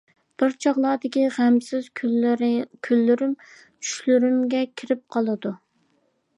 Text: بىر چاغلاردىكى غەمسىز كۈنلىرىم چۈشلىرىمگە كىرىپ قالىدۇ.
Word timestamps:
بىر 0.41 0.53
چاغلاردىكى 0.65 1.25
غەمسىز 1.35 1.89
كۈنلىرىم 2.01 2.67
چۈشلىرىمگە 2.87 4.67
كىرىپ 4.83 5.07
قالىدۇ. 5.17 5.57